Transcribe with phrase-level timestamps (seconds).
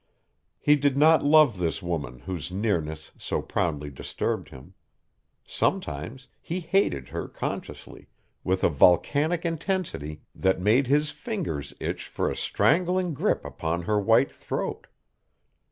[0.59, 4.73] He did not love this woman whose nearness so profoundly disturbed him.
[5.45, 8.07] Sometimes he hated her consciously,
[8.43, 13.99] with a volcanic intensity that made his fingers itch for a strangling grip upon her
[13.99, 14.87] white throat.